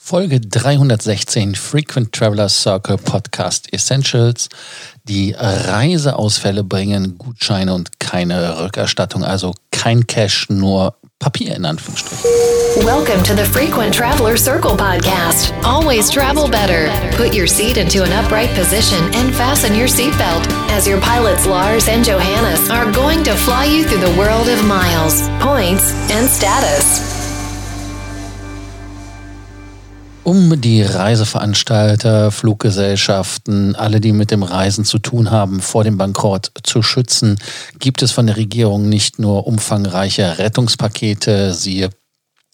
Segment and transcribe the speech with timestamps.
[0.00, 4.48] Folge 316 Frequent Traveler Circle Podcast Essentials.
[5.04, 12.24] Die Reiseausfälle bringen Gutscheine und keine Rückerstattung, also kein Cash, nur Papier in Anführungsstrichen.
[12.84, 15.52] Welcome to the Frequent Traveler Circle podcast.
[15.64, 16.88] Always travel better.
[17.16, 21.88] Put your seat into an upright position and fasten your seatbelt as your pilots Lars
[21.88, 27.07] and Johannes are going to fly you through the world of miles, points, and status.
[30.28, 36.52] Um die Reiseveranstalter, Fluggesellschaften, alle, die mit dem Reisen zu tun haben, vor dem Bankrott
[36.64, 37.38] zu schützen,
[37.78, 41.88] gibt es von der Regierung nicht nur umfangreiche Rettungspakete, siehe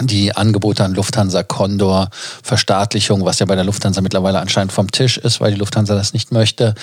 [0.00, 2.10] die Angebote an Lufthansa Condor,
[2.44, 6.12] Verstaatlichung, was ja bei der Lufthansa mittlerweile anscheinend vom Tisch ist, weil die Lufthansa das
[6.12, 6.76] nicht möchte,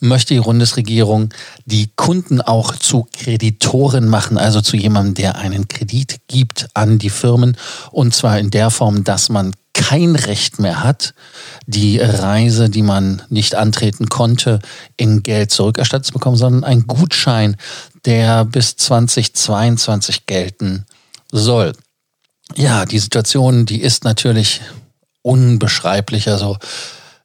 [0.00, 1.28] möchte die Bundesregierung
[1.64, 7.10] die Kunden auch zu Kreditoren machen, also zu jemandem, der einen Kredit gibt an die
[7.10, 7.56] Firmen.
[7.92, 11.14] Und zwar in der Form, dass man kein Recht mehr hat,
[11.66, 14.60] die Reise, die man nicht antreten konnte,
[14.96, 17.56] in Geld zurückerstattet zu bekommen, sondern ein Gutschein,
[18.06, 20.86] der bis 2022 gelten
[21.30, 21.72] soll.
[22.56, 24.60] Ja, die Situation, die ist natürlich
[25.22, 26.28] unbeschreiblich.
[26.28, 26.58] Also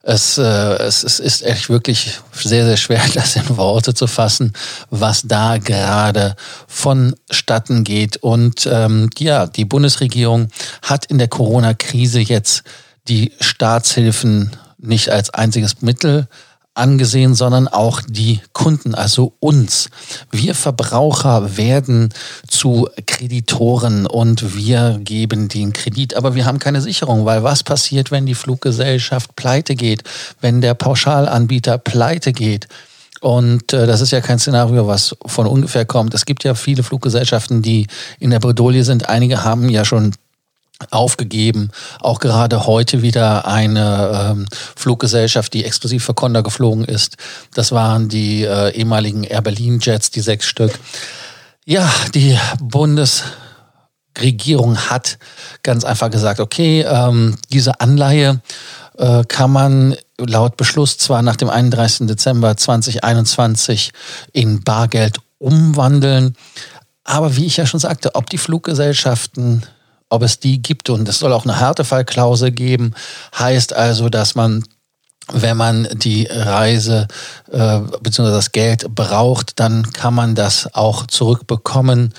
[0.10, 4.54] es, äh, es, es ist echt wirklich sehr, sehr schwer, das in Worte zu fassen,
[4.90, 6.36] was da gerade
[6.68, 8.18] vonstatten geht.
[8.18, 10.50] Und ähm, ja, die Bundesregierung
[10.82, 12.64] hat in der Corona-Krise jetzt
[13.08, 16.28] die Staatshilfen nicht als einziges Mittel
[16.80, 19.90] angesehen, sondern auch die Kunden, also uns.
[20.32, 22.10] Wir Verbraucher werden
[22.48, 28.12] zu Kreditoren und wir geben den Kredit, aber wir haben keine Sicherung, weil was passiert,
[28.12, 30.04] wenn die Fluggesellschaft pleite geht,
[30.42, 32.68] wenn der Pauschalanbieter pleite geht?
[33.22, 36.14] Und äh, das ist ja kein Szenario, was von ungefähr kommt.
[36.14, 37.88] Es gibt ja viele Fluggesellschaften, die
[38.20, 39.10] in der Bredouille sind.
[39.10, 40.14] Einige haben ja schon
[40.92, 41.72] aufgegeben.
[42.00, 47.18] Auch gerade heute wieder eine ähm, Fluggesellschaft, die exklusiv für Conda geflogen ist.
[47.54, 50.78] Das waren die äh, ehemaligen Air Berlin Jets, die sechs Stück.
[51.66, 55.18] Ja, die Bundesregierung hat
[55.64, 58.42] ganz einfach gesagt, okay, ähm, diese Anleihe
[58.98, 62.08] äh, kann man laut Beschluss zwar nach dem 31.
[62.08, 63.92] Dezember 2021
[64.34, 66.36] in Bargeld umwandeln,
[67.04, 69.64] aber wie ich ja schon sagte, ob die Fluggesellschaften
[70.10, 70.90] ob es die gibt.
[70.90, 72.94] Und es soll auch eine Härtefallklausel geben.
[73.38, 74.64] Heißt also, dass man
[75.32, 77.08] wenn man die Reise
[77.52, 78.32] äh, bzw.
[78.32, 82.16] das Geld braucht, dann kann man das auch zurückbekommen.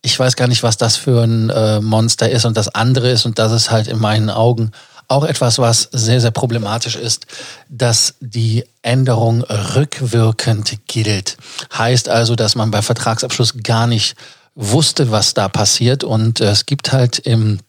[0.00, 3.26] Ich weiß gar nicht, was das für ein äh, Monster ist und das andere ist
[3.26, 4.70] und das ist halt in meinen Augen
[5.08, 7.26] auch etwas, was sehr, sehr problematisch ist,
[7.70, 11.38] dass die Änderung rückwirkend gilt.
[11.76, 14.16] Heißt also, dass man bei Vertragsabschluss gar nicht
[14.58, 16.04] wusste, was da passiert.
[16.04, 17.60] Und äh, es gibt halt im,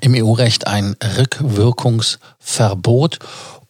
[0.00, 3.18] im EU-Recht ein Rückwirkungsverbot.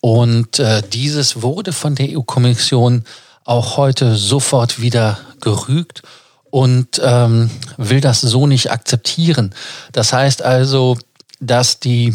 [0.00, 3.04] Und äh, dieses wurde von der EU-Kommission
[3.44, 6.02] auch heute sofort wieder gerügt
[6.50, 9.54] und ähm, will das so nicht akzeptieren.
[9.92, 10.96] Das heißt also,
[11.40, 12.14] dass die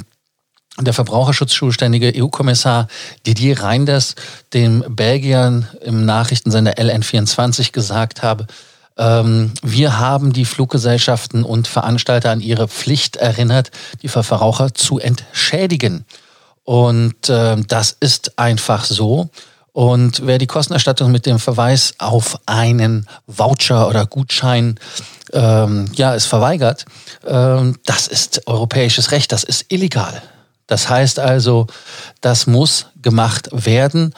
[0.80, 2.88] der Verbraucherschutzzuständige EU-Kommissar
[3.28, 4.16] Didier Reinders
[4.54, 8.48] den Belgiern im Nachrichtensender LN24 gesagt habe,
[9.00, 13.72] wir haben die Fluggesellschaften und Veranstalter an ihre Pflicht erinnert,
[14.02, 16.06] die Verbraucher zu entschädigen.
[16.66, 19.30] Und äh, das ist einfach so.
[19.72, 24.78] Und wer die Kostenerstattung mit dem Verweis auf einen Voucher oder Gutschein
[25.31, 26.86] ähm, ja, es verweigert,
[27.26, 30.22] ähm, das ist europäisches Recht, das ist illegal.
[30.68, 31.68] Das heißt also,
[32.22, 34.14] das muss gemacht werden.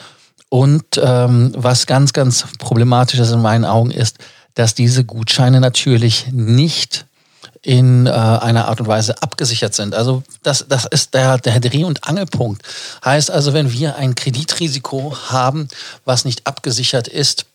[0.48, 4.18] Und ähm, was ganz, ganz problematisch ist in meinen Augen ist,
[4.54, 7.06] dass diese Gutscheine natürlich nicht
[7.62, 9.94] in äh, einer Art und Weise abgesichert sind.
[9.94, 12.62] Also das, das ist der, der Dreh- und Angelpunkt.
[13.04, 15.68] Heißt also, wenn wir ein Kreditrisiko haben,
[16.04, 17.46] was nicht abgesichert ist,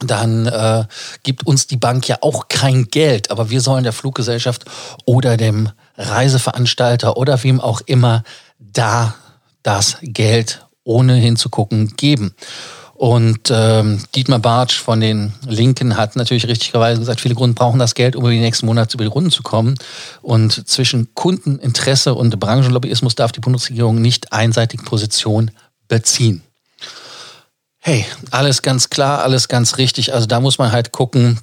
[0.00, 0.84] dann äh,
[1.22, 4.64] gibt uns die Bank ja auch kein Geld, aber wir sollen der Fluggesellschaft
[5.06, 8.22] oder dem Reiseveranstalter oder wem auch immer
[8.58, 9.14] da
[9.62, 12.34] das Geld ohne hinzugucken geben.
[12.96, 17.94] Und ähm, Dietmar Bartsch von den Linken hat natürlich richtigerweise gesagt, viele Kunden brauchen das
[17.94, 19.74] Geld, um über die nächsten Monate über die Runden zu kommen.
[20.22, 25.50] Und zwischen Kundeninteresse und Branchenlobbyismus darf die Bundesregierung nicht einseitig Position
[25.88, 26.42] beziehen.
[27.80, 30.14] Hey, alles ganz klar, alles ganz richtig.
[30.14, 31.38] Also da muss man halt gucken,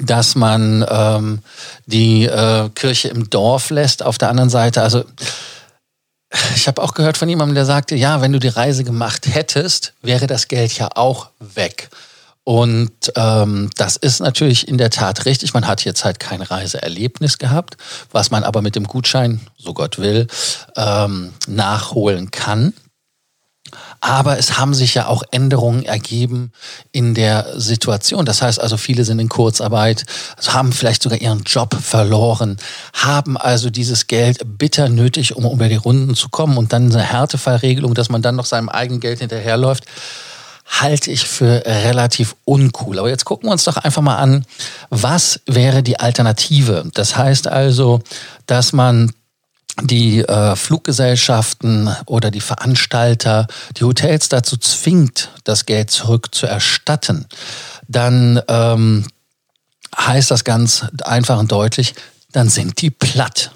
[0.00, 1.38] dass man ähm,
[1.86, 4.02] die äh, Kirche im Dorf lässt.
[4.02, 5.04] Auf der anderen Seite, also
[6.56, 9.94] ich habe auch gehört von jemandem, der sagte, ja, wenn du die Reise gemacht hättest,
[10.02, 11.90] wäre das Geld ja auch weg.
[12.44, 15.54] Und ähm, das ist natürlich in der Tat richtig.
[15.54, 17.76] Man hat jetzt halt kein Reiseerlebnis gehabt,
[18.10, 20.26] was man aber mit dem Gutschein, so Gott will,
[20.76, 22.72] ähm, nachholen kann.
[24.00, 26.52] Aber es haben sich ja auch Änderungen ergeben
[26.92, 28.24] in der Situation.
[28.24, 30.04] Das heißt also, viele sind in Kurzarbeit,
[30.46, 32.56] haben vielleicht sogar ihren Job verloren,
[32.92, 37.02] haben also dieses Geld bitter nötig, um über die Runden zu kommen und dann eine
[37.02, 39.84] Härtefallregelung, dass man dann noch seinem eigenen Geld hinterherläuft
[40.80, 42.98] halte ich für relativ uncool.
[42.98, 44.46] Aber jetzt gucken wir uns doch einfach mal an,
[44.90, 46.84] was wäre die Alternative?
[46.94, 48.00] Das heißt also,
[48.46, 49.12] dass man
[49.80, 53.46] die äh, Fluggesellschaften oder die Veranstalter,
[53.76, 57.26] die Hotels dazu zwingt, das Geld zurückzuerstatten,
[57.88, 59.06] dann ähm,
[59.96, 61.94] heißt das ganz einfach und deutlich,
[62.32, 63.50] dann sind die platt.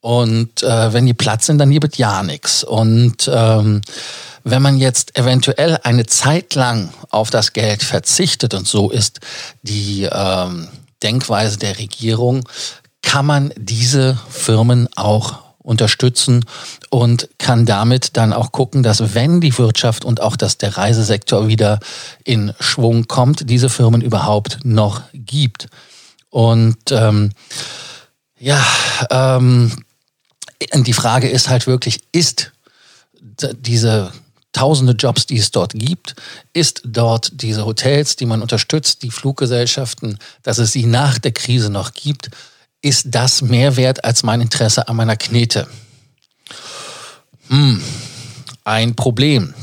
[0.00, 2.64] Und äh, wenn die platt sind, dann gibt es ja nichts.
[2.64, 3.82] Und ähm,
[4.44, 9.20] wenn man jetzt eventuell eine Zeit lang auf das Geld verzichtet, und so ist
[9.62, 10.68] die ähm,
[11.02, 12.48] Denkweise der Regierung,
[13.02, 16.44] kann man diese Firmen auch unterstützen
[16.88, 21.46] und kann damit dann auch gucken, dass wenn die Wirtschaft und auch dass der Reisesektor
[21.46, 21.78] wieder
[22.24, 25.68] in Schwung kommt, diese Firmen überhaupt noch gibt.
[26.30, 27.32] Und ähm,
[28.38, 28.64] ja,
[29.10, 29.84] ähm,
[30.74, 32.52] die Frage ist halt wirklich, ist
[33.60, 34.12] diese
[34.52, 36.16] tausende Jobs, die es dort gibt,
[36.52, 41.70] ist dort diese Hotels, die man unterstützt, die Fluggesellschaften, dass es sie nach der Krise
[41.70, 42.30] noch gibt,
[42.80, 45.66] ist das mehr wert als mein Interesse an meiner Knete?
[47.48, 47.82] Hm,
[48.64, 49.54] ein Problem.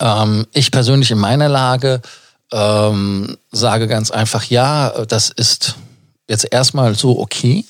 [0.00, 2.02] Ähm, ich persönlich in meiner Lage
[2.52, 5.76] ähm, sage ganz einfach, ja, das ist
[6.28, 7.64] jetzt erstmal so okay.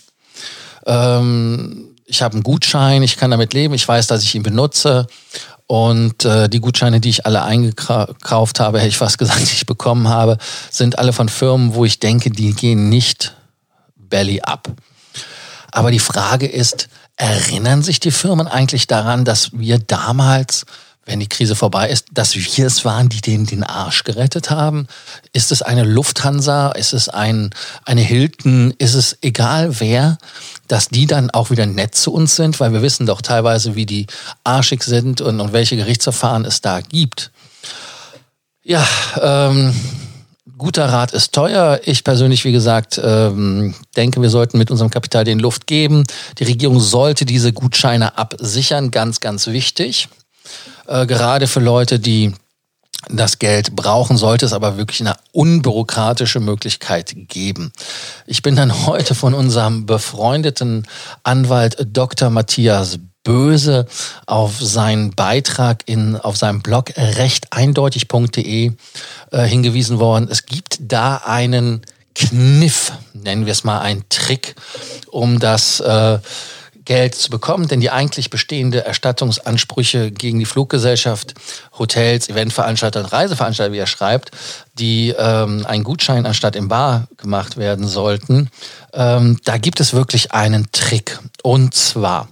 [0.87, 5.07] Ähm, ich habe einen Gutschein, ich kann damit leben, ich weiß, dass ich ihn benutze.
[5.67, 9.67] Und äh, die Gutscheine, die ich alle eingekauft habe, hätte ich fast gesagt, die ich
[9.67, 10.39] bekommen habe,
[10.71, 13.35] sind alle von Firmen, wo ich denke, die gehen nicht
[14.09, 14.69] belly up.
[15.73, 20.67] Aber die Frage ist, erinnern sich die Firmen eigentlich daran, dass wir damals
[21.07, 24.87] wenn die Krise vorbei ist, dass wir es waren, die denen den Arsch gerettet haben?
[25.33, 26.71] Ist es eine Lufthansa?
[26.73, 27.51] Ist es ein,
[27.85, 28.73] eine Hilton?
[28.79, 30.19] Ist es egal wer,
[30.67, 32.59] dass die dann auch wieder nett zu uns sind?
[32.59, 34.07] Weil wir wissen doch teilweise, wie die
[34.45, 37.31] arschig sind und, und welche Gerichtsverfahren es da gibt.
[38.63, 38.87] Ja,
[39.21, 39.75] ähm,
[40.57, 41.81] guter Rat ist teuer.
[41.85, 46.05] Ich persönlich, wie gesagt, ähm, denke, wir sollten mit unserem Kapital den Luft geben.
[46.39, 50.09] Die Regierung sollte diese Gutscheine absichern, ganz, ganz wichtig.
[50.87, 52.35] Äh, gerade für Leute, die
[53.09, 57.73] das Geld brauchen, sollte es aber wirklich eine unbürokratische Möglichkeit geben.
[58.27, 60.87] Ich bin dann heute von unserem befreundeten
[61.23, 62.31] Anwalt Dr.
[62.31, 63.87] Matthias Böse
[64.27, 68.73] auf seinen Beitrag in, auf seinem Blog rechteindeutig.de
[69.33, 70.29] äh, hingewiesen worden.
[70.31, 71.83] Es gibt da einen
[72.15, 74.55] Kniff, nennen wir es mal einen Trick,
[75.11, 76.19] um das äh,
[76.85, 81.35] Geld zu bekommen, denn die eigentlich bestehende Erstattungsansprüche gegen die Fluggesellschaft,
[81.79, 84.33] Hotels, Eventveranstalter und Reiseveranstalter, wie er schreibt,
[84.79, 88.51] die ähm, einen Gutschein anstatt im Bar gemacht werden sollten,
[88.93, 91.19] ähm, da gibt es wirklich einen Trick.
[91.43, 92.29] Und zwar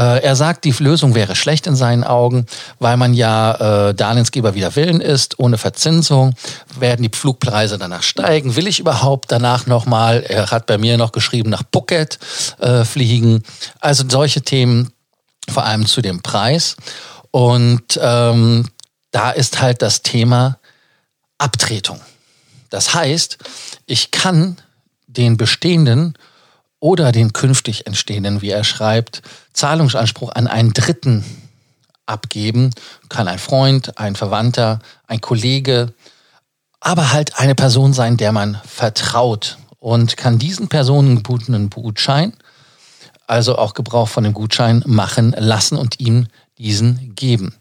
[0.00, 2.46] er sagt, die Lösung wäre schlecht in seinen Augen,
[2.78, 5.38] weil man ja äh, Darlehensgeber wieder Willen ist.
[5.38, 6.34] Ohne Verzinsung
[6.78, 8.56] werden die Flugpreise danach steigen.
[8.56, 12.18] Will ich überhaupt danach nochmal, er hat bei mir noch geschrieben, nach Phuket
[12.58, 13.42] äh, fliegen?
[13.80, 14.92] Also solche Themen,
[15.48, 16.76] vor allem zu dem Preis.
[17.30, 18.68] Und ähm,
[19.10, 20.58] da ist halt das Thema
[21.38, 22.00] Abtretung.
[22.70, 23.38] Das heißt,
[23.86, 24.58] ich kann
[25.06, 26.14] den bestehenden
[26.80, 31.24] oder den künftig entstehenden, wie er schreibt, Zahlungsanspruch an einen Dritten
[32.06, 32.70] abgeben.
[33.08, 35.92] Kann ein Freund, ein Verwandter, ein Kollege,
[36.80, 42.32] aber halt eine Person sein, der man vertraut und kann diesen Personen gebotenen Gutschein,
[43.26, 47.54] also auch Gebrauch von dem Gutschein machen lassen und ihm diesen geben.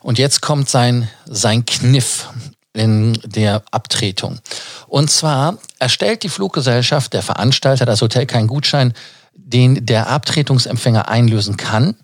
[0.00, 2.28] Und jetzt kommt sein, sein Kniff
[2.78, 4.38] in der Abtretung.
[4.86, 8.94] Und zwar erstellt die Fluggesellschaft, der Veranstalter, das Hotel keinen Gutschein,
[9.34, 11.94] den der Abtretungsempfänger einlösen kann,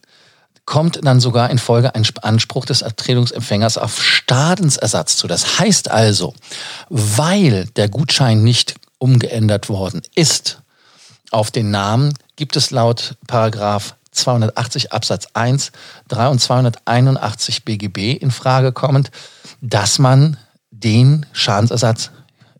[0.64, 5.26] kommt dann sogar in Folge ein Anspruch des Abtretungsempfängers auf Stadensersatz zu.
[5.26, 6.34] Das heißt also,
[6.88, 10.62] weil der Gutschein nicht umgeändert worden ist
[11.30, 15.72] auf den Namen, gibt es laut Paragraph 280 Absatz 1,
[16.08, 19.10] 3 und 281 BGB in Frage kommend,
[19.60, 20.38] dass man
[20.84, 22.10] den Schadensersatz,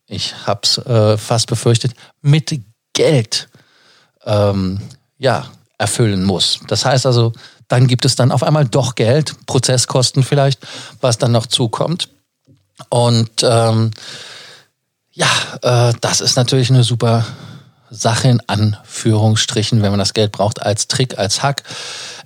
[0.07, 2.61] ich habe es äh, fast befürchtet, mit
[2.93, 3.49] Geld
[4.25, 4.81] ähm,
[5.19, 5.47] ja,
[5.79, 6.61] erfüllen muss.
[6.69, 7.33] Das heißt also,
[7.69, 10.67] dann gibt es dann auf einmal doch Geld, Prozesskosten vielleicht,
[11.01, 12.09] was dann noch zukommt.
[12.89, 13.91] Und ähm,
[15.13, 15.29] ja,
[15.63, 17.25] äh, das ist natürlich eine super
[17.97, 21.63] Sache Anführungsstrichen, wenn man das Geld braucht, als Trick, als Hack.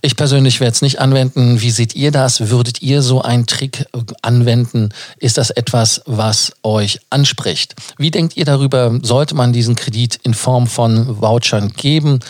[0.01, 1.61] Ich persönlich werde es nicht anwenden.
[1.61, 2.51] Wie seht ihr das?
[2.51, 3.87] Würdet ihr so einen Trick
[4.23, 4.91] anwenden?
[5.19, 7.75] Ist das etwas, was euch anspricht?
[7.99, 8.99] Wie denkt ihr darüber?
[9.03, 12.21] Sollte man diesen Kredit in Form von Vouchern geben?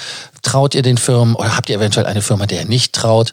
[0.43, 3.33] Traut ihr den Firmen oder habt ihr eventuell eine Firma, der nicht traut?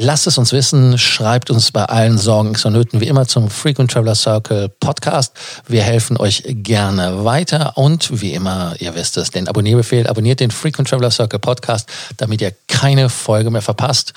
[0.00, 3.90] Lasst es uns wissen, schreibt uns bei allen Sorgen und Nöten wie immer zum Frequent
[3.90, 5.32] Traveler Circle Podcast.
[5.66, 10.52] Wir helfen euch gerne weiter und wie immer, ihr wisst es, den Abonnierbefehl, abonniert den
[10.52, 14.12] Frequent Traveler Circle Podcast, damit ihr keine Folge mehr verpasst.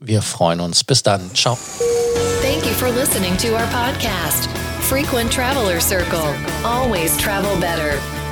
[0.00, 0.84] Wir freuen uns.
[0.84, 1.34] Bis dann.
[1.34, 1.56] Ciao.
[2.42, 4.50] Thank you for listening to our podcast,
[4.82, 6.34] Frequent Traveler Circle.
[6.62, 7.94] Always travel better.